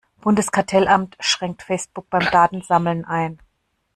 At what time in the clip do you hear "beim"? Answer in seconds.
2.09-2.27